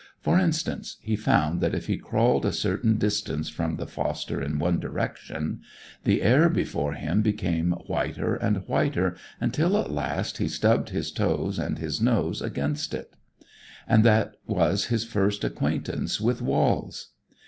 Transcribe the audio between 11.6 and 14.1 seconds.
his nose against it. And